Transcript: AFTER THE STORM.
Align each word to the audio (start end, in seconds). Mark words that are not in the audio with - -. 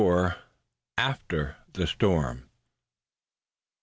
AFTER 0.97 1.57
THE 1.73 1.85
STORM. 1.85 2.49